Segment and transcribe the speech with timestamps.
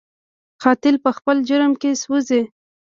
[0.63, 2.41] قاتل په خپل جرم کې سوځي